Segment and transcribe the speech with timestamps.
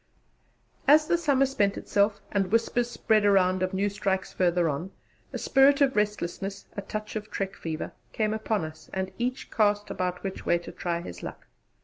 [0.87, 4.89] As the summer spent itself, and whispers spread around of new strikes further on,
[5.31, 9.91] a spirit of restlessness a touch of trek fever came upon us, and each cast
[9.91, 11.45] about which way to try his luck.